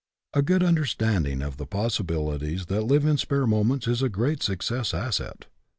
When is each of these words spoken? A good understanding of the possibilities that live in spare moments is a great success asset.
A 0.33 0.41
good 0.41 0.63
understanding 0.63 1.43
of 1.43 1.57
the 1.57 1.67
possibilities 1.67 2.65
that 2.65 2.81
live 2.87 3.05
in 3.05 3.17
spare 3.17 3.45
moments 3.45 3.87
is 3.87 4.01
a 4.01 4.09
great 4.09 4.41
success 4.41 4.95
asset. 4.95 5.45